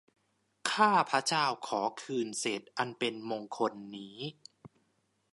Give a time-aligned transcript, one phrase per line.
[0.71, 4.19] ข้าพเจ้าขอคืนเศษอันเป็นมงคลนี้